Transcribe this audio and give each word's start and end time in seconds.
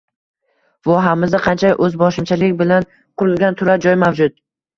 Vohamizda 0.87 1.41
qancha 1.47 1.71
oʻzboshimchalik 1.89 2.57
bilan 2.63 2.89
qurilgan 3.23 3.61
turar 3.61 3.87
joy 3.87 4.01
mavjud? 4.07 4.37